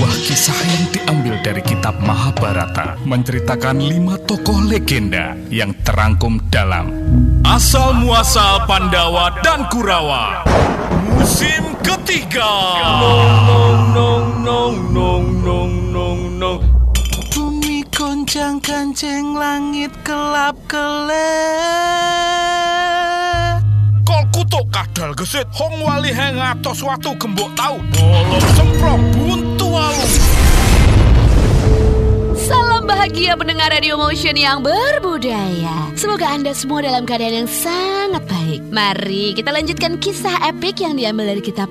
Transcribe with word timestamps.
Sebuah 0.00 0.16
kisah 0.24 0.56
yang 0.64 0.84
diambil 0.96 1.36
dari 1.44 1.60
kitab 1.60 1.92
Mahabharata 2.00 2.96
menceritakan 3.04 3.84
lima 3.84 4.16
tokoh 4.24 4.64
legenda 4.64 5.36
yang 5.52 5.76
terangkum 5.84 6.40
dalam. 6.48 6.88
Asal 7.44 8.00
Muasal 8.00 8.64
Pandawa 8.64 9.28
dan 9.44 9.68
Kurawa. 9.68 10.48
Musim 11.04 11.76
ketiga. 11.84 12.48
Nong 12.80 13.92
nong 13.92 14.24
nong 14.40 14.76
nong 14.88 15.26
nong 15.44 15.92
nong 15.92 16.20
nong 16.40 16.64
Bumi 17.36 17.84
goncang 17.92 18.56
kancing 18.64 19.36
langit 19.36 19.92
kelap 20.00 20.56
kelep 20.64 21.12
Kol 24.08 24.24
kutuk 24.32 24.64
kadal 24.72 25.12
gesit? 25.12 25.44
Hong 25.52 25.84
wali 25.84 26.08
heng 26.08 26.40
atos 26.40 26.80
watu 26.80 27.12
gembok 27.20 27.52
tau. 27.52 27.76
Bolong 27.92 28.48
semprong 28.56 29.04
buntu 29.12 29.49
walu 29.80 30.06
Salam 32.36 32.84
bahagia 32.84 33.38
pendengar 33.38 33.70
Radio 33.70 33.94
Motion 33.96 34.34
yang 34.34 34.60
berbudaya. 34.60 35.92
Semoga 35.94 36.34
Anda 36.34 36.50
semua 36.50 36.82
dalam 36.82 37.06
keadaan 37.06 37.44
yang 37.44 37.50
sangat 37.50 38.26
baik. 38.26 38.60
Mari 38.74 39.38
kita 39.38 39.54
lanjutkan 39.54 40.00
kisah 40.02 40.50
epik 40.50 40.82
yang 40.82 40.98
diambil 40.98 41.30
dari 41.36 41.42
kitab 41.44 41.70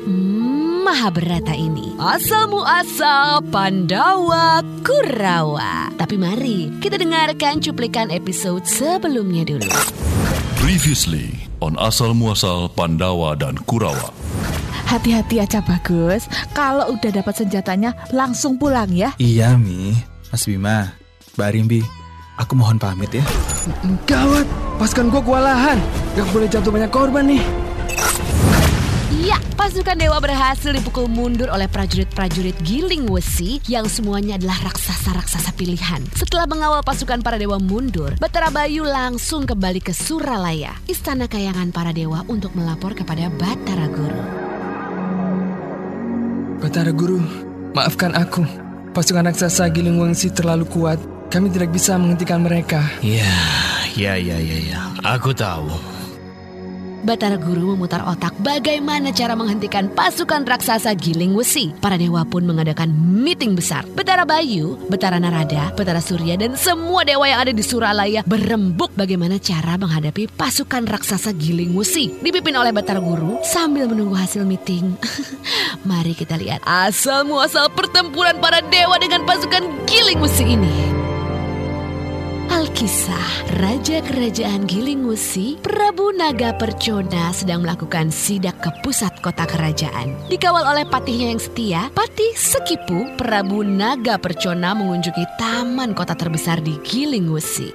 Mahabharata 0.80 1.52
ini. 1.53 1.94
Asal 2.00 2.48
muasal 2.48 3.44
Pandawa 3.52 4.64
Kurawa. 4.81 5.91
Tapi 6.00 6.16
mari 6.16 6.72
kita 6.80 6.95
dengarkan 6.95 7.59
cuplikan 7.59 8.08
episode 8.09 8.64
sebelumnya 8.64 9.44
dulu. 9.44 9.70
Previously 10.58 11.36
on 11.59 11.76
Asal 11.76 12.16
Muasal 12.16 12.72
Pandawa 12.72 13.36
dan 13.36 13.59
Kurawa. 13.67 14.16
Hati-hati 14.89 15.38
aja 15.38 15.61
bagus. 15.61 16.25
Kalau 16.57 16.97
udah 16.97 17.13
dapat 17.13 17.38
senjatanya 17.38 17.93
langsung 18.09 18.57
pulang 18.57 18.89
ya. 18.89 19.13
Iya 19.21 19.53
Mi 19.53 19.93
Mas 20.34 20.50
Bima 20.50 20.97
Mbak 21.38 21.50
Rimbi 21.53 21.81
Aku 22.41 22.58
mohon 22.58 22.81
pamit 22.81 23.14
ya 23.14 23.22
Gawat, 24.09 24.49
pasukan 24.81 25.14
gua 25.14 25.22
kewalahan 25.22 25.77
Gak 26.17 26.27
boleh 26.33 26.47
jatuh 26.49 26.72
banyak 26.73 26.89
korban 26.89 27.30
nih 27.30 27.44
Iya, 29.19 29.36
pasukan 29.59 29.99
dewa 29.99 30.17
berhasil 30.23 30.72
dipukul 30.72 31.11
mundur 31.11 31.52
oleh 31.52 31.67
prajurit-prajurit 31.67 32.55
Giling 32.64 33.11
Wesi 33.11 33.59
yang 33.67 33.86
semuanya 33.92 34.39
adalah 34.39 34.71
raksasa-raksasa 34.71 35.52
pilihan. 35.59 35.99
Setelah 36.16 36.47
mengawal 36.47 36.80
pasukan 36.88 37.19
para 37.19 37.36
dewa 37.36 37.59
mundur, 37.59 38.16
Batara 38.16 38.47
Bayu 38.47 38.88
langsung 38.88 39.44
kembali 39.44 39.83
ke 39.83 39.92
Suralaya, 39.92 40.71
istana 40.88 41.27
kayangan 41.27 41.75
para 41.75 41.92
dewa 41.92 42.23
untuk 42.31 42.55
melapor 42.55 42.95
kepada 42.95 43.27
Batara 43.27 43.92
Guru. 43.92 44.39
Batara 46.70 46.94
Guru, 46.94 47.17
maafkan 47.73 48.14
aku 48.14 48.45
Pasukan 48.94 49.25
raksasa 49.25 49.73
Giling 49.73 49.98
Wangsi 49.98 50.30
terlalu 50.30 50.70
kuat 50.70 51.02
Kami 51.34 51.50
tidak 51.50 51.73
bisa 51.73 51.98
menghentikan 51.98 52.45
mereka 52.45 52.86
Ya, 53.02 53.26
ya, 53.98 54.14
ya, 54.14 54.38
ya, 54.38 54.58
ya. 54.70 54.78
Aku 55.02 55.34
tahu. 55.34 55.66
Batara 57.03 57.39
Guru 57.39 57.75
memutar 57.75 58.03
otak 58.03 58.36
bagaimana 58.44 59.16
cara 59.16 59.38
menghentikan 59.38 59.88
pasukan 59.92 60.44
raksasa 60.44 60.92
Giling 60.97 61.31
Wesi. 61.38 61.72
Para 61.80 61.95
dewa 61.95 62.28
pun 62.28 62.44
mengadakan 62.44 62.92
meeting 62.92 63.55
besar. 63.55 63.88
Betara 63.95 64.28
Bayu, 64.28 64.75
Betara 64.92 65.16
Narada, 65.22 65.72
Betara 65.77 66.03
Surya, 66.03 66.36
dan 66.36 66.59
semua 66.59 67.08
dewa 67.08 67.23
yang 67.30 67.45
ada 67.45 67.53
di 67.55 67.64
Suralaya 67.64 68.25
berembuk 68.27 68.92
bagaimana 68.97 69.39
cara 69.39 69.80
menghadapi 69.80 70.27
pasukan 70.36 70.89
raksasa 70.89 71.31
Giling 71.38 71.77
Wesi. 71.77 72.11
Dipimpin 72.20 72.58
oleh 72.58 72.75
Batara 72.75 73.00
Guru 73.00 73.39
sambil 73.45 73.88
menunggu 73.88 74.17
hasil 74.17 74.44
meeting. 74.44 74.97
Mari 75.89 76.17
kita 76.17 76.36
lihat 76.36 76.66
asal 76.67 77.23
muasal 77.23 77.72
pertempuran 77.72 78.42
para 78.44 78.59
dewa 78.67 79.00
dengan 79.00 79.23
pasukan 79.23 79.64
Giling 79.88 80.20
Wesi 80.20 80.44
ini. 80.58 80.89
Alkisah, 82.50 83.61
Raja 83.61 84.02
Kerajaan 84.02 84.65
Giling 84.65 85.05
Wesi, 85.05 85.61
Prabu 85.61 86.10
Naga 86.17 86.49
Percona 86.58 87.30
sedang 87.30 87.61
melakukan 87.61 88.10
sidak 88.10 88.58
ke 88.58 88.73
pusat 88.82 89.14
kota 89.21 89.45
kerajaan. 89.45 90.17
Dikawal 90.33 90.65
oleh 90.65 90.86
patihnya 90.89 91.30
yang 91.30 91.37
setia, 91.37 91.82
Patih 91.93 92.33
Sekipu, 92.33 93.05
Prabu 93.21 93.61
Naga 93.61 94.17
Percona 94.17 94.73
mengunjungi 94.73 95.26
taman 95.37 95.93
kota 95.93 96.17
terbesar 96.17 96.58
di 96.65 96.73
Giling 96.82 97.30
Wesi. 97.30 97.70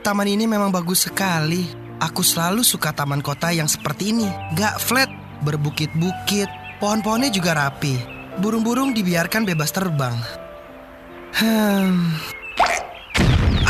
Taman 0.00 0.28
ini 0.30 0.48
memang 0.48 0.72
bagus 0.72 1.06
sekali 1.06 1.68
Aku 2.00 2.24
selalu 2.24 2.64
suka 2.64 2.90
taman 2.96 3.20
kota 3.20 3.52
yang 3.52 3.68
seperti 3.68 4.16
ini 4.16 4.26
Gak 4.56 4.80
flat, 4.80 5.12
berbukit-bukit 5.44 6.48
Pohon-pohonnya 6.80 7.28
juga 7.28 7.52
rapi 7.52 8.00
Burung-burung 8.40 8.96
dibiarkan 8.96 9.44
bebas 9.44 9.70
terbang 9.70 10.16
Hmm. 10.16 10.39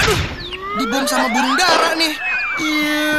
Aduh, 0.01 0.21
dibom 0.81 1.05
sama 1.05 1.27
burung 1.29 1.55
dara 1.61 1.93
nih. 1.95 2.15
Iya. 2.61 3.17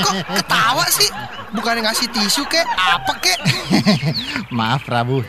Kok 0.00 0.14
ketawa 0.40 0.84
sih? 0.88 1.10
Bukannya 1.52 1.88
ngasih 1.88 2.08
tisu 2.12 2.42
kek? 2.48 2.64
Apa 2.64 3.12
kek? 3.20 3.38
Maaf 4.56 4.84
Prabu. 4.84 5.20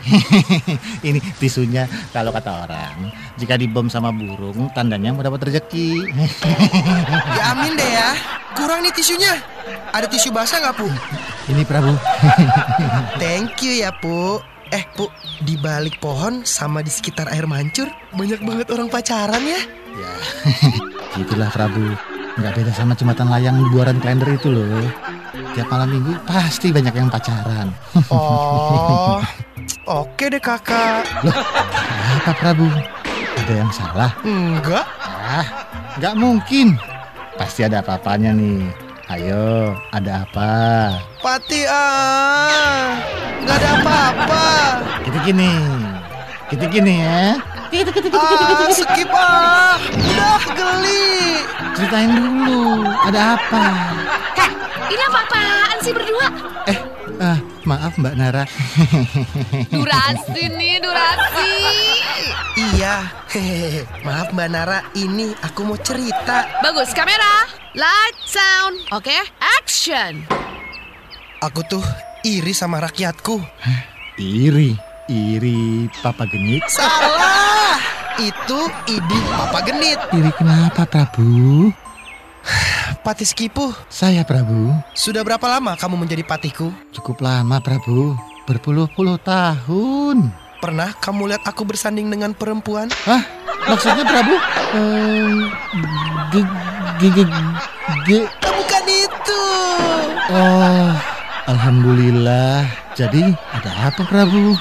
Ini 1.06 1.20
tisunya 1.36 1.84
kalau 2.12 2.32
kata 2.32 2.68
orang, 2.68 3.12
jika 3.36 3.56
dibom 3.56 3.88
sama 3.88 4.12
burung, 4.12 4.68
tandanya 4.72 5.12
mau 5.12 5.24
dapat 5.24 5.48
rezeki. 5.48 6.04
Ya 7.38 7.54
amin 7.54 7.76
deh 7.76 7.90
ya. 7.92 8.10
Kurang 8.56 8.82
nih 8.82 8.92
tisunya. 8.92 9.38
Ada 9.92 10.08
tisu 10.08 10.32
basah 10.32 10.58
nggak, 10.60 10.74
Pu? 10.76 10.88
Ini 11.48 11.62
Prabu. 11.64 11.94
Thank 13.20 13.60
you 13.64 13.84
ya, 13.84 13.92
Pu. 13.94 14.40
Eh, 14.68 14.84
Pu, 14.92 15.08
di 15.40 15.56
balik 15.56 15.96
pohon 15.96 16.44
sama 16.44 16.84
di 16.84 16.92
sekitar 16.92 17.32
air 17.32 17.48
mancur 17.48 17.88
banyak 18.12 18.40
banget 18.44 18.66
orang 18.68 18.92
pacaran 18.92 19.40
ya. 19.40 19.60
ya, 19.96 20.12
itulah 21.24 21.48
Prabu. 21.48 21.96
Nggak 22.38 22.52
beda 22.54 22.72
sama 22.76 22.92
jembatan 22.94 23.32
layang 23.32 23.56
di 23.58 23.66
buaran 23.72 23.98
kalender 23.98 24.36
itu 24.36 24.52
loh. 24.52 24.84
Tiap 25.56 25.66
malam 25.72 25.88
minggu 25.90 26.12
pasti 26.28 26.68
banyak 26.68 26.94
yang 26.94 27.08
pacaran. 27.08 27.68
Oh, 29.88 30.04
oke 30.04 30.24
deh 30.28 30.38
kakak. 30.38 31.02
Apa 32.20 32.32
Prabu? 32.36 32.68
Ada 33.40 33.54
yang 33.64 33.72
salah? 33.72 34.12
Enggak. 34.20 34.84
Ah, 35.00 35.46
nggak 35.96 36.14
mungkin. 36.14 36.76
Pasti 37.40 37.64
ada 37.64 37.80
apa-apanya 37.80 38.36
nih. 38.36 38.68
Ayo, 39.08 39.72
ada 39.88 40.28
apa? 40.28 40.52
Pati 41.24 41.64
ah, 41.64 42.92
nggak 43.40 43.56
ada 43.56 43.68
apa-apa. 43.80 44.44
Kita 45.00 45.18
gini, 45.24 45.52
kita 46.52 46.68
gini 46.68 47.00
ya. 47.00 47.40
Ah, 48.12 48.68
skip 48.68 49.08
ah, 49.08 49.80
udah 49.80 50.44
geli. 50.52 51.40
Ceritain 51.72 52.20
dulu, 52.20 52.84
ada 53.08 53.40
apa? 53.40 53.64
Heh, 54.36 54.50
ini 54.92 55.02
apa-apaan 55.08 55.76
sih 55.80 55.92
berdua? 55.96 56.28
Eh, 56.68 56.78
ah, 57.24 57.38
maaf 57.68 58.00
Mbak 58.00 58.14
Nara. 58.16 58.44
Durasi 59.74 60.42
nih, 60.56 60.80
durasi. 60.80 61.52
Iya, 62.56 63.12
hehehe. 63.28 63.84
Maaf 64.08 64.32
Mbak 64.32 64.48
Nara, 64.48 64.80
ini 64.96 65.36
aku 65.44 65.68
mau 65.68 65.76
cerita. 65.76 66.48
Bagus, 66.64 66.96
kamera, 66.96 67.44
light, 67.76 68.16
sound. 68.24 68.80
Oke, 68.96 69.12
action. 69.60 70.24
Aku 71.44 71.60
tuh 71.68 71.84
iri 72.24 72.56
sama 72.56 72.80
rakyatku. 72.80 73.36
iri, 74.18 74.74
iri 75.06 75.86
Papa 76.02 76.24
Genit. 76.26 76.64
Salah, 76.72 77.78
itu 78.18 78.60
ibu 78.88 79.16
Papa 79.36 79.60
Genit. 79.68 80.00
Iri 80.16 80.32
kenapa 80.34 80.88
Prabu? 80.88 81.70
Patih 83.04 83.24
Skipu, 83.24 83.72
Saya 83.88 84.20
Prabu. 84.20 84.74
sudah 84.92 85.24
berapa 85.24 85.42
lama 85.48 85.72
kamu 85.78 85.96
menjadi 85.96 86.20
patihku? 86.26 86.68
Cukup 86.92 87.24
lama 87.24 87.56
Prabu, 87.62 88.12
berpuluh-puluh 88.44 89.16
tahun. 89.22 90.28
Pernah 90.58 90.92
kamu 90.98 91.32
lihat 91.32 91.42
aku 91.46 91.62
bersanding 91.64 92.10
dengan 92.10 92.34
perempuan? 92.34 92.90
Hah? 93.06 93.22
Maksudnya 93.64 94.04
Prabu? 94.04 94.34
Ehm, 94.74 95.48
ge- 96.34 96.50
ge- 97.00 97.12
ge- 97.14 97.32
ge- 98.04 98.28
Bukan 98.44 98.84
itu. 98.90 99.42
Oh, 100.28 100.92
Alhamdulillah. 101.48 102.66
Jadi 102.92 103.22
ada 103.54 103.88
apa 103.88 104.02
Prabu? 104.04 104.58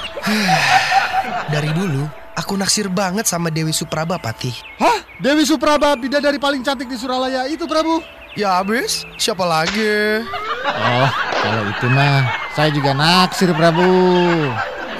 Dari 1.52 1.72
dulu, 1.74 2.06
aku 2.38 2.54
naksir 2.56 2.88
banget 2.88 3.26
sama 3.26 3.50
Dewi 3.50 3.74
Supraba, 3.74 4.16
Patih. 4.22 4.54
Hah? 4.80 5.04
Dewi 5.18 5.44
Supraba, 5.44 5.98
bidadari 5.98 6.38
paling 6.38 6.62
cantik 6.62 6.88
di 6.88 6.96
Suralaya 6.96 7.50
itu 7.50 7.66
Prabu? 7.66 8.00
Ya 8.38 8.62
habis, 8.62 9.02
siapa 9.18 9.42
lagi? 9.42 10.22
Oh, 10.62 11.10
kalau 11.42 11.74
itu 11.74 11.90
mah 11.90 12.22
saya 12.54 12.70
juga 12.70 12.94
naksir 12.94 13.50
Prabu. 13.50 13.90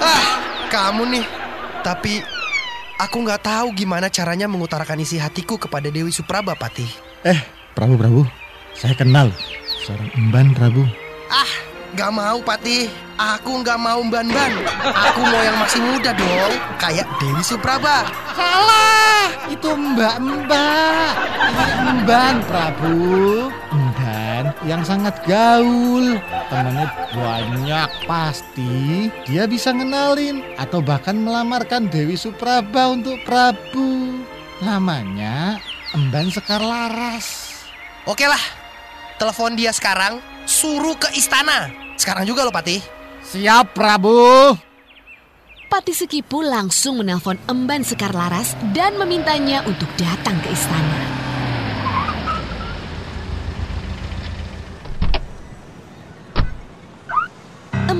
Ah, 0.02 0.42
kamu 0.66 1.06
nih. 1.06 1.26
Tapi 1.86 2.18
aku 2.98 3.22
nggak 3.22 3.46
tahu 3.46 3.70
gimana 3.78 4.10
caranya 4.10 4.50
mengutarakan 4.50 5.06
isi 5.06 5.22
hatiku 5.22 5.54
kepada 5.54 5.86
Dewi 5.86 6.10
Supraba, 6.10 6.58
Patih. 6.58 6.90
Eh, 7.22 7.38
Prabu 7.78 7.94
Prabu, 7.94 8.26
saya 8.74 8.98
kenal 8.98 9.30
seorang 9.86 10.10
emban 10.18 10.50
Prabu. 10.58 10.82
Ah, 11.30 11.46
Gak 11.96 12.12
mau, 12.12 12.44
Patih. 12.44 12.92
Aku 13.16 13.64
gak 13.64 13.80
mau 13.80 14.04
ban-ban. 14.04 14.52
Aku 14.84 15.24
mau 15.24 15.40
yang 15.40 15.56
masih 15.56 15.80
muda 15.80 16.12
dong. 16.12 16.52
Kayak 16.76 17.08
Dewi 17.16 17.40
Supraba. 17.40 18.04
Salah, 18.36 19.32
itu 19.48 19.72
mbak-mbak. 19.72 21.12
Ini 21.48 21.88
emban, 21.88 22.34
Prabu. 22.44 23.48
Emban 23.72 24.52
yang 24.68 24.84
sangat 24.84 25.16
gaul. 25.24 26.20
Temennya 26.52 26.88
banyak, 27.16 27.88
pasti 28.04 29.08
dia 29.24 29.48
bisa 29.48 29.72
ngenalin 29.72 30.44
atau 30.60 30.84
bahkan 30.84 31.16
melamarkan 31.16 31.88
Dewi 31.88 32.20
Supraba 32.20 32.92
untuk 32.92 33.16
Prabu. 33.24 34.22
Namanya 34.60 35.56
Emban 35.96 36.28
Sekar 36.28 36.60
Laras. 36.60 37.58
Oke 38.04 38.28
lah. 38.28 38.40
Telepon 39.18 39.58
dia 39.58 39.74
sekarang. 39.74 40.37
Suruh 40.48 40.96
ke 40.96 41.12
istana. 41.12 41.68
Sekarang 42.00 42.24
juga 42.24 42.48
loh, 42.48 42.54
Patih. 42.56 42.80
Siap, 43.20 43.76
Prabu. 43.76 44.56
Pati 45.68 45.92
Sekipu 45.92 46.40
langsung 46.40 47.04
menelpon 47.04 47.36
Emban 47.44 47.84
Sekar 47.84 48.16
Laras 48.16 48.56
dan 48.72 48.96
memintanya 48.96 49.60
untuk 49.68 49.92
datang 50.00 50.40
ke 50.40 50.48
istana. 50.48 51.17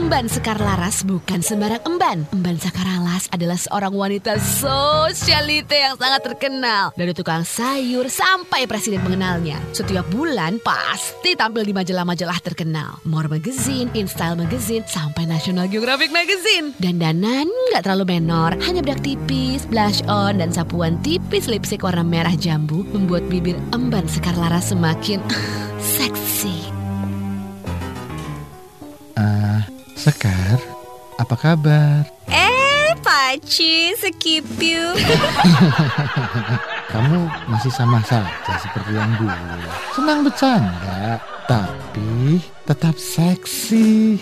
Emban 0.08 0.24
Sekar 0.24 0.56
Laras 0.56 1.04
bukan 1.04 1.44
sembarang 1.44 1.84
emban. 1.84 2.24
Emban 2.32 2.56
Sekar 2.56 2.88
Laras 2.88 3.28
adalah 3.28 3.60
seorang 3.60 3.92
wanita 3.92 4.40
sosialite 4.40 5.76
yang 5.76 6.00
sangat 6.00 6.24
terkenal. 6.24 6.96
Dari 6.96 7.12
tukang 7.12 7.44
sayur 7.44 8.08
sampai 8.08 8.64
presiden 8.64 9.04
mengenalnya. 9.04 9.60
Setiap 9.76 10.08
bulan 10.08 10.64
pasti 10.64 11.36
tampil 11.36 11.60
di 11.60 11.76
majalah-majalah 11.76 12.40
terkenal. 12.40 12.96
More 13.04 13.28
Magazine, 13.28 13.92
InStyle 13.92 14.40
Magazine, 14.40 14.80
sampai 14.88 15.28
National 15.28 15.68
Geographic 15.68 16.08
Magazine. 16.08 16.72
Dandanan 16.80 17.44
nggak 17.68 17.84
terlalu 17.84 18.16
menor, 18.16 18.56
hanya 18.64 18.80
bedak 18.80 19.04
tipis, 19.04 19.68
blush 19.68 20.00
on, 20.08 20.40
dan 20.40 20.48
sapuan 20.48 20.96
tipis 21.04 21.52
lipstick 21.52 21.84
warna 21.84 22.00
merah 22.00 22.32
jambu 22.32 22.80
membuat 22.96 23.28
bibir 23.28 23.60
Emban 23.76 24.08
Sekar 24.08 24.40
Laras 24.40 24.72
semakin 24.72 25.20
seksi. 26.00 26.77
Sekar, 30.08 30.56
apa 31.20 31.36
kabar? 31.36 32.00
Eh, 32.32 32.96
Paci, 33.04 33.92
Sekipiu. 33.92 34.96
Kamu 36.96 37.28
masih 37.52 37.68
sama 37.68 38.00
saja 38.08 38.56
seperti 38.56 38.96
yang 38.96 39.12
dulu. 39.20 39.68
Senang 39.92 40.24
bercanda, 40.24 41.20
tapi 41.44 42.40
tetap 42.64 42.96
seksi. 42.96 44.16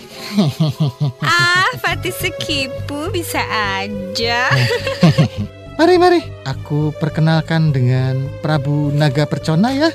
ah, 1.23 1.71
Fatih 1.79 2.11
Sekipu 2.11 3.07
bisa 3.15 3.39
aja. 3.47 4.51
Mari, 5.79 5.95
mari. 5.95 6.19
Aku 6.43 6.91
perkenalkan 6.99 7.71
dengan 7.71 8.27
Prabu 8.43 8.91
Naga 8.91 9.23
Percona 9.23 9.71
ya. 9.71 9.87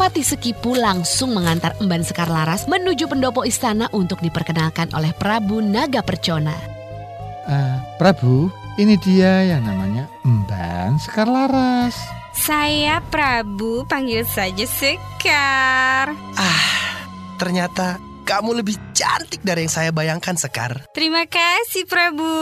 Pati 0.00 0.24
Sekipu 0.24 0.72
langsung 0.72 1.36
mengantar 1.36 1.76
Emban 1.76 2.00
Sekar 2.00 2.32
Laras 2.32 2.64
menuju 2.64 3.04
pendopo 3.04 3.44
istana 3.44 3.84
untuk 3.92 4.24
diperkenalkan 4.24 4.88
oleh 4.96 5.12
Prabu 5.12 5.60
Naga 5.60 6.00
Percona. 6.00 6.56
Ah, 7.44 7.84
Prabu, 8.00 8.48
ini 8.80 8.96
dia 8.96 9.44
yang 9.44 9.60
namanya 9.60 10.08
Emban 10.24 10.96
Sekar 10.96 11.28
Laras. 11.28 12.00
Saya 12.32 13.04
Prabu, 13.12 13.84
panggil 13.84 14.24
saja 14.24 14.64
Sekar. 14.64 16.16
Ah, 16.32 16.96
ternyata 17.36 18.00
kamu 18.24 18.64
lebih 18.64 18.80
cantik 18.96 19.44
dari 19.44 19.68
yang 19.68 19.74
saya 19.84 19.92
bayangkan, 19.92 20.32
Sekar. 20.40 20.80
Terima 20.96 21.28
kasih 21.28 21.84
Prabu. 21.84 22.32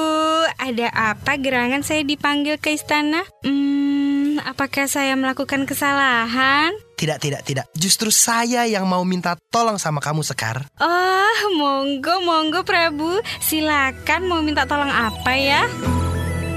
Ada 0.63 0.95
apa 0.95 1.35
gerangan 1.35 1.83
saya 1.83 2.07
dipanggil 2.07 2.63
ke 2.63 2.79
istana? 2.79 3.27
Hmm, 3.43 4.39
apakah 4.47 4.87
saya 4.87 5.19
melakukan 5.19 5.67
kesalahan? 5.67 6.71
Tidak, 6.99 7.19
tidak, 7.23 7.47
tidak. 7.47 7.67
Justru 7.79 8.11
saya 8.11 8.67
yang 8.67 8.83
mau 8.83 9.06
minta 9.06 9.39
tolong 9.55 9.79
sama 9.79 10.03
kamu, 10.03 10.27
Sekar. 10.27 10.67
Oh, 10.83 11.41
monggo, 11.55 12.19
monggo 12.27 12.67
Prabu. 12.67 13.23
Silakan 13.39 14.27
mau 14.27 14.43
minta 14.43 14.67
tolong 14.67 14.91
apa 14.91 15.31
ya? 15.39 15.62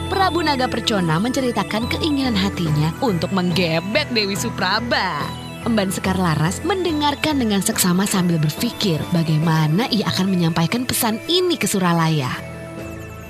Prabu 0.09 0.41
Naga 0.41 0.65
Percona 0.65 1.21
menceritakan 1.21 1.87
keinginan 1.93 2.33
hatinya 2.33 2.89
untuk 3.05 3.29
menggebet 3.31 4.09
Dewi 4.09 4.33
Supraba. 4.33 5.21
Emban 5.61 5.93
Sekar 5.93 6.17
Laras 6.17 6.65
mendengarkan 6.65 7.37
dengan 7.37 7.61
seksama 7.61 8.09
sambil 8.09 8.41
berpikir 8.41 8.97
bagaimana 9.13 9.85
ia 9.93 10.09
akan 10.09 10.25
menyampaikan 10.25 10.89
pesan 10.89 11.21
ini 11.29 11.53
ke 11.53 11.69
Suralaya. 11.69 12.33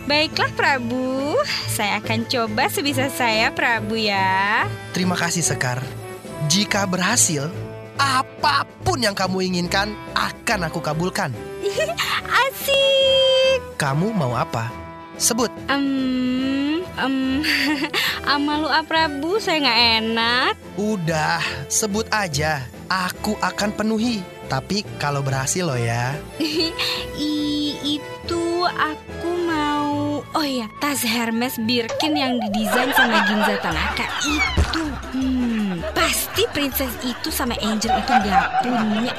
Baiklah 0.08 0.50
Prabu, 0.56 1.38
saya 1.70 2.00
akan 2.00 2.26
coba 2.26 2.72
sebisa 2.72 3.12
saya 3.12 3.52
Prabu 3.52 4.00
ya. 4.00 4.66
Terima 4.96 5.14
kasih, 5.20 5.44
Sekar. 5.46 6.01
Jika 6.52 6.84
berhasil, 6.84 7.48
apa 7.96 8.68
pun 8.84 9.00
yang 9.00 9.16
kamu 9.16 9.48
inginkan 9.48 9.96
akan 10.12 10.68
aku 10.68 10.84
kabulkan. 10.84 11.32
Asik. 12.44 13.80
Kamu 13.80 14.12
mau 14.12 14.36
apa? 14.36 14.68
Sebut. 15.16 15.48
Um, 15.72 16.84
um, 17.00 17.40
amalu 18.36 18.68
ah, 18.68 18.84
Prabu 18.84 19.40
saya 19.40 19.64
nggak 19.64 19.82
enak. 20.04 20.54
Udah, 20.76 21.40
sebut 21.72 22.04
aja. 22.12 22.68
Aku 22.92 23.40
akan 23.40 23.72
penuhi. 23.72 24.20
Tapi 24.52 24.84
kalau 25.00 25.24
berhasil 25.24 25.64
loh 25.64 25.80
ya. 25.80 26.20
I, 27.16 27.32
itu 27.80 28.68
aku 28.68 29.30
mau 29.48 30.20
Oh 30.36 30.44
ya, 30.44 30.68
tas 30.84 31.00
Hermes 31.08 31.56
Birkin 31.64 32.12
yang 32.12 32.44
didesain 32.44 32.92
sama 32.92 33.24
Ginza 33.24 33.56
Tanaka 33.64 34.08
itu 34.28 34.92
Hmm, 35.12 35.41
pasti 35.92 36.44
princess 36.52 36.94
itu 37.04 37.30
sama 37.32 37.56
Angel 37.60 37.92
itu 37.96 38.12
nggak 38.12 38.48
punya 38.64 39.14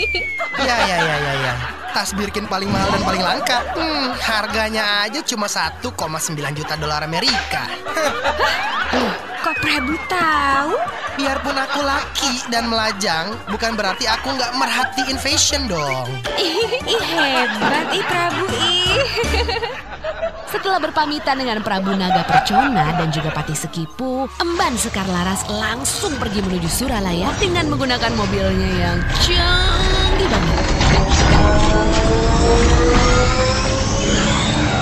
Ya, 0.60 0.76
ya, 0.84 0.98
ya, 1.00 1.16
ya, 1.16 1.32
ya. 1.40 1.52
Tas 1.90 2.12
Birkin 2.12 2.44
paling 2.44 2.68
mahal 2.68 2.92
dan 2.92 3.02
paling 3.02 3.22
langka. 3.24 3.58
Hmm, 3.74 4.12
harganya 4.20 5.08
aja 5.08 5.24
cuma 5.24 5.48
1,9 5.48 5.88
juta 6.52 6.74
dolar 6.76 7.00
Amerika. 7.00 7.64
Kok 9.40 9.56
Prabu 9.64 9.96
tahu? 10.04 10.76
Biarpun 11.16 11.56
aku 11.56 11.80
laki 11.80 12.32
dan 12.52 12.68
melajang, 12.68 13.32
bukan 13.48 13.72
berarti 13.72 14.04
aku 14.04 14.36
nggak 14.36 14.52
merhatiin 14.52 15.16
fashion 15.16 15.64
dong. 15.64 16.06
Ih, 16.36 16.76
hebat 16.86 17.88
ih 17.90 18.04
Prabu 18.04 18.44
ih 18.52 19.00
Setelah 20.50 20.82
berpamitan 20.82 21.38
dengan 21.38 21.62
Prabu 21.62 21.94
Naga 21.94 22.26
Percona 22.26 22.90
dan 22.98 23.14
juga 23.14 23.30
Pati 23.30 23.54
Sekipu, 23.54 24.26
Emban 24.42 24.74
Sekar 24.74 25.06
Laras 25.06 25.46
langsung 25.46 26.10
pergi 26.18 26.42
menuju 26.42 26.66
Suralaya 26.66 27.30
dengan 27.38 27.70
menggunakan 27.70 28.10
mobilnya 28.18 28.70
yang 28.74 28.98
canggih 29.22 30.26
banget. 30.26 30.58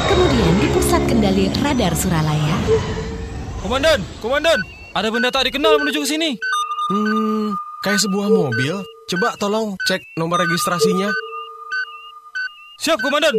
Kemudian 0.09 0.55
di 0.57 0.69
pusat 0.73 1.03
kendali 1.05 1.53
radar 1.61 1.93
Suralaya, 1.93 2.57
Komandan, 3.61 4.01
komandan, 4.25 4.59
ada 4.97 5.13
benda 5.13 5.29
tak 5.29 5.53
dikenal 5.53 5.77
menuju 5.85 6.01
ke 6.01 6.09
sini. 6.09 6.31
Hmm, 6.89 7.53
kayak 7.85 8.01
sebuah 8.01 8.33
mobil. 8.33 8.81
Coba 9.13 9.37
tolong 9.37 9.77
cek 9.85 10.01
nomor 10.17 10.41
registrasinya. 10.41 11.13
Siap, 12.81 12.97
komandan. 13.05 13.37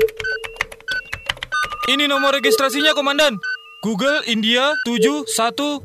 Ini 1.89 2.05
nomor 2.05 2.38
registrasinya, 2.38 2.93
komandan. 2.93 3.41
Google 3.81 4.22
India 4.29 4.77
71 4.86 5.25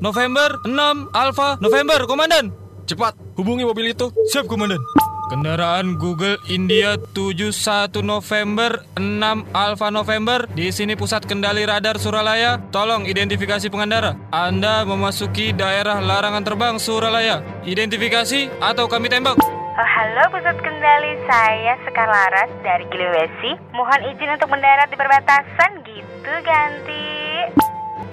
November 0.05 0.61
6 0.69 1.09
Alpha 1.17 1.57
November, 1.65 2.05
komandan. 2.05 2.53
Cepat, 2.85 3.17
hubungi 3.41 3.65
mobil 3.65 3.97
itu. 3.97 4.13
Siap, 4.29 4.45
komandan. 4.45 4.85
Kendaraan 5.33 5.97
Google 5.97 6.37
India 6.53 7.01
71 7.17 8.05
November 8.05 8.85
6 9.01 9.49
Alpha 9.57 9.89
November 9.89 10.45
di 10.53 10.69
sini 10.69 10.93
pusat 10.93 11.25
kendali 11.25 11.65
radar 11.65 11.97
Suralaya. 11.97 12.61
Tolong 12.69 13.09
identifikasi 13.09 13.73
pengendara. 13.73 14.13
Anda 14.29 14.85
memasuki 14.85 15.57
daerah 15.57 16.05
larangan 16.05 16.45
terbang 16.45 16.77
Suralaya. 16.77 17.41
Identifikasi 17.65 18.61
atau 18.61 18.85
kami 18.93 19.09
tembak. 19.09 19.54
Oh, 19.75 19.83
halo 19.83 20.31
pusat 20.31 20.55
kendali, 20.63 21.19
saya 21.27 21.75
Sekar 21.83 22.07
Laras 22.07 22.47
dari 22.63 22.87
Giliwesi. 22.95 23.59
Mohon 23.75 24.07
izin 24.07 24.31
untuk 24.39 24.47
mendarat 24.47 24.87
di 24.87 24.95
perbatasan 24.95 25.83
gitu, 25.83 26.33
ganti. 26.47 27.11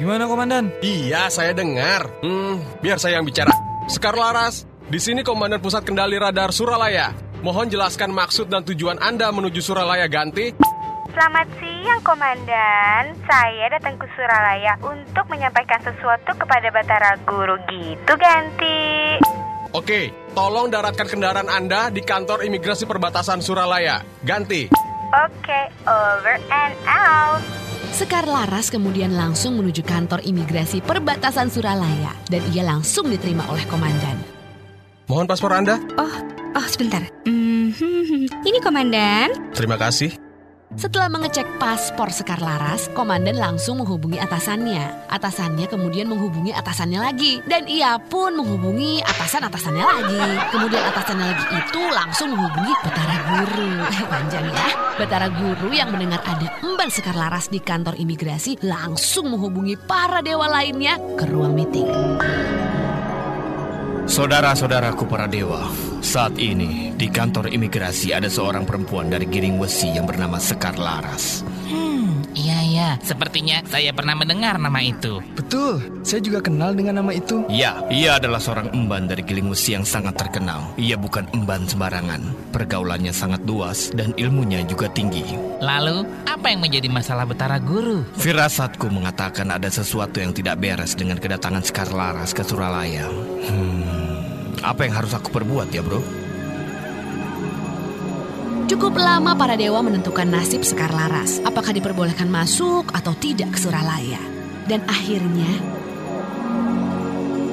Gimana 0.01 0.25
komandan? 0.25 0.74
Iya, 0.82 1.30
saya 1.30 1.53
dengar. 1.53 2.10
Hmm, 2.25 2.65
biar 2.82 2.98
saya 2.98 3.22
yang 3.22 3.30
bicara. 3.30 3.53
Sekar 3.86 4.18
Laras, 4.18 4.65
di 4.89 4.98
sini 4.98 5.22
Komandan 5.22 5.62
Pusat 5.62 5.86
Kendali 5.86 6.18
Radar 6.18 6.50
Suralaya. 6.50 7.13
Mohon 7.46 7.70
jelaskan 7.70 8.10
maksud 8.10 8.50
dan 8.50 8.65
tujuan 8.65 8.98
Anda 8.98 9.30
menuju 9.30 9.62
Suralaya 9.62 10.10
ganti. 10.10 10.58
Selamat 11.13 11.46
siang, 11.62 12.01
Komandan. 12.01 13.13
Saya 13.30 13.70
datang 13.70 14.01
ke 14.01 14.10
Suralaya 14.18 14.82
untuk 14.82 15.30
menyampaikan 15.30 15.77
sesuatu 15.86 16.34
kepada 16.41 16.74
Batara 16.74 17.22
Guru 17.22 17.62
gitu, 17.70 18.18
ganti. 18.18 19.22
Oke, 19.72 20.12
tolong 20.36 20.68
daratkan 20.68 21.08
kendaraan 21.08 21.48
Anda 21.48 21.88
di 21.88 22.04
kantor 22.04 22.44
imigrasi 22.44 22.84
perbatasan 22.84 23.40
Suralaya. 23.40 24.04
Ganti. 24.20 24.68
Oke, 25.16 25.62
over 25.88 26.36
and 26.51 26.75
out. 26.84 27.40
Sekar 27.96 28.28
Laras 28.28 28.68
kemudian 28.68 29.16
langsung 29.16 29.56
menuju 29.56 29.80
kantor 29.88 30.28
imigrasi 30.28 30.84
perbatasan 30.84 31.48
Suralaya 31.48 32.12
dan 32.28 32.44
ia 32.51 32.68
langsung 32.68 33.08
diterima 33.08 33.48
oleh 33.48 33.63
komandan. 33.72 34.20
Mohon 35.08 35.28
paspor 35.32 35.56
Anda. 35.56 35.80
Oh, 35.96 36.16
oh 36.51 36.68
sebentar. 36.68 37.08
Hmm, 37.24 37.72
hmm, 37.72 38.04
hmm. 38.12 38.25
Ini 38.44 38.60
komandan. 38.60 39.56
Terima 39.56 39.80
kasih. 39.80 40.31
Setelah 40.80 41.12
mengecek 41.12 41.60
paspor 41.60 42.16
Sekar 42.16 42.40
Laras, 42.40 42.88
komandan 42.96 43.36
langsung 43.36 43.84
menghubungi 43.84 44.16
atasannya. 44.24 45.12
Atasannya 45.12 45.68
kemudian 45.68 46.08
menghubungi 46.08 46.56
atasannya 46.56 47.00
lagi. 47.04 47.44
Dan 47.44 47.68
ia 47.68 48.00
pun 48.00 48.40
menghubungi 48.40 49.04
atasan-atasannya 49.04 49.84
lagi. 49.84 50.20
Kemudian 50.48 50.80
atasannya 50.80 51.25
lagi 51.28 51.46
itu 51.60 51.82
langsung 51.92 52.32
menghubungi 52.32 52.74
Betara 52.88 53.16
Guru. 53.28 53.72
Panjang 54.16 54.46
ya. 54.48 54.68
Betara 54.96 55.28
Guru 55.28 55.70
yang 55.75 55.92
mendengar 55.92 56.24
ada 56.24 56.48
emban 56.63 56.88
Sekar 56.88 57.20
Laras 57.20 57.51
di 57.51 57.60
kantor 57.60 58.00
imigrasi 58.00 58.63
langsung 58.63 59.28
menghubungi 59.28 59.75
para 59.75 60.24
dewa 60.24 60.48
lainnya 60.48 60.96
ke 61.20 61.28
ruang 61.28 61.51
meeting. 61.51 61.92
Saudara-saudaraku 64.08 65.04
para 65.08 65.28
dewa, 65.28 65.68
saat 66.01 66.34
ini 66.41 66.98
di 66.98 67.08
kantor 67.08 67.53
imigrasi 67.53 68.10
ada 68.10 68.25
seorang 68.25 68.65
perempuan 68.65 69.13
dari 69.13 69.29
Giring 69.29 69.62
Wesi 69.62 69.93
yang 69.93 70.10
bernama 70.10 70.41
Sekar 70.41 70.74
Laras. 70.75 71.46
Hmm, 71.70 72.25
iya 72.34 72.58
iya, 72.65 72.89
sepertinya 73.05 73.62
saya 73.70 73.93
pernah 73.93 74.17
mendengar 74.17 74.58
nama 74.58 74.81
itu. 74.81 75.22
Betul, 75.38 76.01
saya 76.01 76.17
juga 76.20 76.41
kenal 76.41 76.74
dengan 76.74 77.05
nama 77.05 77.13
itu. 77.13 77.46
Ya, 77.48 77.86
ia 77.93 78.17
adalah 78.17 78.41
seorang 78.41 78.74
emban 78.74 79.05
dari 79.05 79.22
Giling 79.22 79.53
Wesi 79.53 79.77
yang 79.77 79.86
sangat 79.86 80.17
terkenal. 80.17 80.74
Ia 80.81 80.98
bukan 80.98 81.29
emban 81.38 81.70
sembarangan. 81.70 82.34
Pergaulannya 82.50 83.13
sangat 83.13 83.46
luas 83.46 83.93
dan 83.93 84.12
ilmunya 84.17 84.65
juga 84.65 84.89
tinggi. 84.89 85.38
Lalu, 85.62 86.01
apa 86.25 86.50
yang 86.50 86.65
menjadi 86.65 86.89
masalah 86.89 87.29
Betara 87.29 87.62
Guru? 87.62 88.01
Firasatku 88.17 88.89
mengatakan 88.89 89.53
ada 89.53 89.70
sesuatu 89.70 90.17
yang 90.17 90.34
tidak 90.34 90.58
beres 90.58 90.98
dengan 90.98 91.22
kedatangan 91.22 91.62
Sekar 91.62 91.93
Laras 91.93 92.34
ke 92.34 92.41
Suralaya. 92.41 93.05
Hmm, 93.46 94.00
apa 94.60 94.84
yang 94.84 95.00
harus 95.00 95.15
aku 95.15 95.31
perbuat 95.31 95.72
ya 95.72 95.79
bro? 95.79 96.03
Cukup 98.67 98.96
lama 98.96 99.36
para 99.36 99.60
dewa 99.60 99.84
menentukan 99.84 100.27
nasib 100.27 100.63
Sekar 100.63 100.91
Laras. 100.96 101.43
Apakah 101.43 101.75
diperbolehkan 101.75 102.31
masuk 102.31 102.88
atau 102.96 103.12
tidak 103.20 103.55
ke 103.55 103.60
Suralaya. 103.60 104.20
Dan 104.67 104.84
akhirnya 104.88 105.50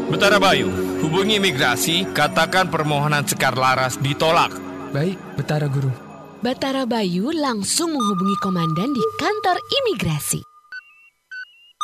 Betara 0.08 0.40
Bayu, 0.40 0.72
hubungi 1.04 1.36
imigrasi, 1.36 2.08
katakan 2.16 2.72
permohonan 2.72 3.28
Sekar 3.28 3.60
Laras 3.60 4.00
ditolak. 4.00 4.56
Baik, 4.88 5.20
Betara 5.36 5.68
Guru. 5.68 5.92
Batara 6.40 6.88
Bayu 6.88 7.28
langsung 7.28 7.92
menghubungi 7.92 8.38
komandan 8.40 8.88
di 8.88 9.04
kantor 9.20 9.60
imigrasi. 9.68 10.40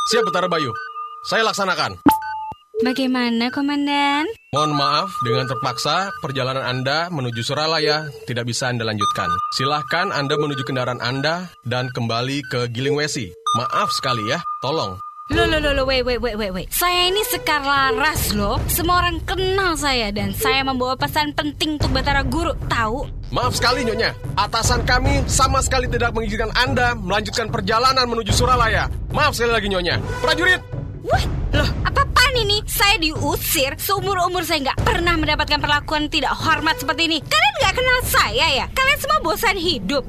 Siap 0.09 0.25
Betara 0.25 0.49
Bayu. 0.49 0.73
Saya 1.29 1.45
laksanakan. 1.45 2.01
Bagaimana 2.85 3.49
komandan? 3.49 4.29
Mohon 4.53 4.77
maaf, 4.77 5.09
dengan 5.25 5.49
terpaksa 5.49 6.13
perjalanan 6.21 6.61
Anda 6.61 7.09
menuju 7.09 7.41
Suralaya 7.41 8.13
tidak 8.29 8.45
bisa 8.45 8.69
Anda 8.69 8.85
lanjutkan. 8.85 9.33
Silahkan 9.57 10.13
Anda 10.13 10.37
menuju 10.37 10.69
kendaraan 10.69 11.01
Anda 11.01 11.49
dan 11.65 11.89
kembali 11.89 12.45
ke 12.45 12.69
Giling 12.77 12.93
Wesi. 12.93 13.33
Maaf 13.57 13.89
sekali 13.89 14.29
ya, 14.29 14.37
tolong. 14.61 15.01
Loh, 15.33 15.49
loh, 15.49 15.65
loh, 15.65 15.73
loh, 15.73 15.89
wait, 15.89 16.05
wait, 16.05 16.21
wait, 16.21 16.37
wait, 16.37 16.53
wait. 16.53 16.69
Saya 16.69 17.09
ini 17.09 17.25
Sekar 17.25 17.65
Laras 17.65 18.37
loh. 18.37 18.61
Semua 18.69 19.01
orang 19.01 19.17
kenal 19.25 19.81
saya 19.81 20.13
dan 20.13 20.37
saya 20.37 20.61
membawa 20.61 20.93
pesan 21.01 21.33
penting 21.33 21.81
untuk 21.81 21.89
Batara 21.89 22.21
Guru. 22.21 22.53
Tahu? 22.69 23.33
Maaf 23.33 23.57
sekali 23.57 23.89
Nyonya, 23.89 24.13
atasan 24.37 24.85
kami 24.85 25.25
sama 25.25 25.65
sekali 25.65 25.89
tidak 25.89 26.13
mengizinkan 26.13 26.53
Anda 26.53 26.93
melanjutkan 26.93 27.49
perjalanan 27.49 28.05
menuju 28.05 28.37
Suralaya. 28.37 28.93
Maaf 29.17 29.33
sekali 29.33 29.57
lagi 29.57 29.73
Nyonya. 29.73 29.97
Prajurit, 30.21 30.61
Wah, 31.05 31.21
loh, 31.53 31.69
apa-apaan 31.85 32.04
ini? 32.45 32.61
Saya 32.69 33.01
diusir, 33.01 33.73
seumur-umur 33.81 34.45
saya 34.45 34.71
nggak 34.71 34.85
pernah 34.85 35.17
mendapatkan 35.17 35.59
perlakuan 35.59 36.13
tidak 36.13 36.37
hormat 36.37 36.77
seperti 36.77 37.09
ini. 37.09 37.19
Kalian 37.25 37.55
nggak 37.65 37.75
kenal 37.75 37.99
saya 38.05 38.47
ya? 38.53 38.67
Kalian 38.71 38.99
semua 39.01 39.19
bosan 39.25 39.57
hidup. 39.57 40.05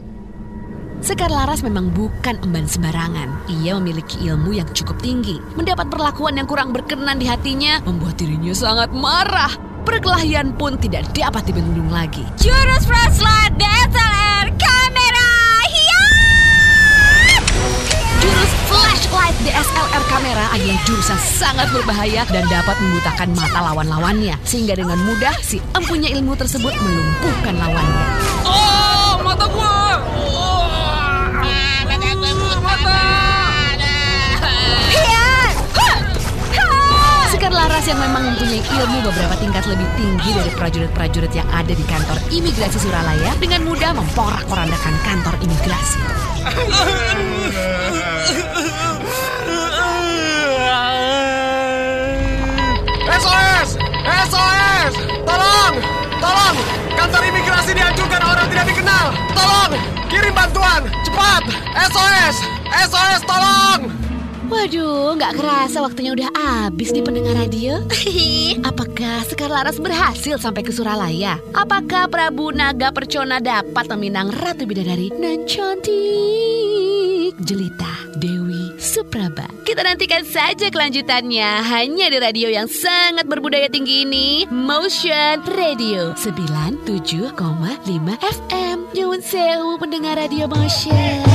Sekar 1.06 1.30
Laras 1.30 1.62
memang 1.62 1.94
bukan 1.94 2.42
emban 2.42 2.66
sembarangan. 2.66 3.30
Ia 3.62 3.78
memiliki 3.78 4.26
ilmu 4.26 4.58
yang 4.58 4.66
cukup 4.74 4.98
tinggi. 5.00 5.38
Mendapat 5.54 5.88
perlakuan 5.92 6.36
yang 6.40 6.50
kurang 6.50 6.74
berkenan 6.74 7.22
di 7.22 7.30
hatinya 7.30 7.78
membuat 7.86 8.18
dirinya 8.18 8.52
sangat 8.58 8.90
marah. 8.90 9.54
Perkelahian 9.86 10.58
pun 10.58 10.82
tidak 10.82 11.06
dapat 11.14 11.46
dibendung 11.46 11.94
lagi. 11.94 12.26
Jurus 12.42 12.90
flashlight 12.90 13.54
DSLR 13.54 14.50
kamera 14.58 15.30
hiat! 15.70 17.42
Jurus 18.26 18.52
flashlight 19.06 19.38
DSLR 19.46 20.04
kamera 20.10 20.46
adalah 20.50 20.78
jurus 20.90 21.08
yang 21.14 21.22
sangat 21.22 21.68
berbahaya 21.70 22.22
dan 22.30 22.44
dapat 22.50 22.74
membutakan 22.82 23.30
mata 23.38 23.60
lawan-lawannya. 23.62 24.34
Sehingga 24.42 24.74
dengan 24.74 24.98
mudah 25.06 25.36
si 25.46 25.62
empunya 25.78 26.10
ilmu 26.18 26.34
tersebut 26.34 26.74
melumpuhkan 26.74 27.54
lawannya. 27.54 28.06
Oh, 28.50 29.22
mata 29.22 29.46
gua! 29.46 30.02
Hiat! 34.90 35.56
Hah! 35.78 35.98
Hah! 36.58 37.30
Sekar 37.30 37.54
Laras 37.54 37.86
yang 37.86 38.02
memang 38.02 38.34
mempunyai 38.34 38.62
ilmu 38.66 38.98
beberapa 39.06 39.36
tingkat 39.38 39.70
lebih 39.70 39.86
tinggi 40.02 40.30
dari 40.34 40.52
prajurit-prajurit 40.58 41.34
yang 41.38 41.48
ada 41.54 41.74
di 41.78 41.86
kantor 41.86 42.18
imigrasi 42.34 42.82
Suralaya 42.82 43.38
dengan 43.38 43.70
mudah 43.70 43.94
memporak-porandakan 43.94 44.96
kantor 45.06 45.36
imigrasi. 45.46 46.00
SOS! 53.26 53.70
SOS! 54.30 54.94
Tolong! 55.26 55.74
Tolong! 56.22 56.56
Kantor 56.94 57.22
imigrasi 57.26 57.74
dihancurkan 57.74 58.22
orang 58.22 58.46
tidak 58.54 58.70
dikenal! 58.70 59.06
Tolong! 59.34 59.74
Kirim 60.14 60.30
bantuan! 60.30 60.86
Cepat! 61.02 61.42
SOS! 61.90 62.36
SOS 62.86 63.22
tolong! 63.26 63.90
Waduh, 64.46 65.18
nggak 65.18 65.42
kerasa 65.42 65.82
waktunya 65.82 66.14
udah 66.14 66.30
habis 66.38 66.94
di 66.94 67.02
pendengar 67.02 67.34
radio. 67.34 67.82
Apakah 68.70 69.26
Sekar 69.26 69.50
Laras 69.50 69.82
berhasil 69.82 70.38
sampai 70.38 70.62
ke 70.62 70.70
Suralaya? 70.70 71.42
Apakah 71.58 72.06
Prabu 72.06 72.54
Naga 72.54 72.94
Percona 72.94 73.42
dapat 73.42 73.90
meminang 73.98 74.30
Ratu 74.38 74.70
Bidadari 74.70 75.10
nan 75.18 75.50
cantik 75.50 77.34
jelita 77.42 77.94
Dewi 78.22 78.78
Supraba? 78.78 79.25
Kita 79.76 79.92
nantikan 79.92 80.24
saja 80.24 80.72
kelanjutannya 80.72 81.60
hanya 81.68 82.08
di 82.08 82.16
radio 82.16 82.48
yang 82.48 82.64
sangat 82.64 83.28
berbudaya 83.28 83.68
tinggi 83.68 84.08
ini, 84.08 84.48
Motion 84.48 85.44
Radio 85.52 86.16
97,5 86.16 87.36
FM. 88.24 88.78
Nyun 88.96 89.20
sewu 89.20 89.76
pendengar 89.76 90.16
radio 90.16 90.48
Motion. 90.48 91.28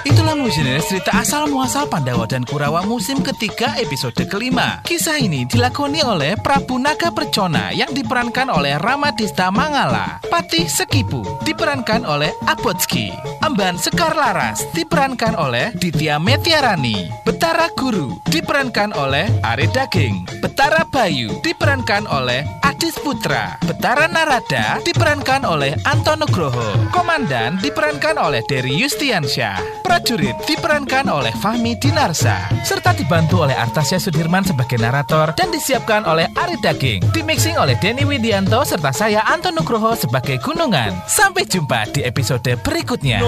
Itulah 0.00 0.32
Musiners 0.32 0.88
cerita 0.88 1.12
asal 1.12 1.52
muasal 1.52 1.92
Pandawa 1.92 2.24
dan 2.24 2.48
Kurawa 2.48 2.80
musim 2.88 3.20
ketiga 3.20 3.76
episode 3.76 4.24
kelima. 4.24 4.80
Kisah 4.88 5.20
ini 5.20 5.44
dilakoni 5.44 6.00
oleh 6.00 6.40
Prabu 6.40 6.80
Naga 6.80 7.12
Percona 7.12 7.68
yang 7.68 7.92
diperankan 7.92 8.48
oleh 8.48 8.80
Ramadista 8.80 9.52
Mangala. 9.52 10.24
Patih 10.32 10.64
Sekipu 10.72 11.20
diperankan 11.44 12.08
oleh 12.08 12.32
Abotski. 12.48 13.12
Amban 13.38 13.78
Sekar 13.78 14.18
Laras 14.18 14.66
diperankan 14.74 15.38
oleh 15.38 15.70
Ditya 15.78 16.18
Metiarani. 16.18 17.06
Betara 17.22 17.70
Guru 17.78 18.18
diperankan 18.26 18.90
oleh 18.98 19.30
Ari 19.46 19.70
Daging. 19.70 20.42
Betara 20.42 20.82
Bayu 20.90 21.30
diperankan 21.46 22.10
oleh 22.10 22.42
Adis 22.66 22.98
Putra. 22.98 23.54
Betara 23.62 24.10
Narada 24.10 24.82
diperankan 24.82 25.46
oleh 25.46 25.74
Anton 25.86 26.22
Nugroho. 26.22 26.90
Komandan 26.90 27.62
diperankan 27.62 28.18
oleh 28.18 28.42
Dery 28.50 28.74
Yustiansyah. 28.74 29.86
Prajurit 29.86 30.34
diperankan 30.44 31.06
oleh 31.08 31.32
Fahmi 31.38 31.78
Dinarsa 31.78 32.50
serta 32.66 32.92
dibantu 32.92 33.46
oleh 33.46 33.54
Artasya 33.54 34.02
Sudirman 34.02 34.44
sebagai 34.44 34.76
narator 34.76 35.32
dan 35.38 35.48
disiapkan 35.54 36.04
oleh 36.04 36.26
Ari 36.34 36.58
Daging. 36.60 37.14
Dimixing 37.14 37.56
oleh 37.56 37.78
Denny 37.78 38.02
Widianto 38.02 38.66
serta 38.66 38.90
saya 38.90 39.22
Anton 39.24 39.56
Nugroho 39.56 39.94
sebagai 39.94 40.36
Gunungan. 40.42 40.92
Sampai 41.06 41.46
jumpa 41.46 41.88
di 41.94 42.04
episode 42.04 42.58
berikutnya. 42.60 43.27